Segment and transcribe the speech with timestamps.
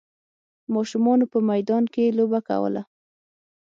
[0.75, 2.81] ماشومانو په میدان کې لوبه کوله.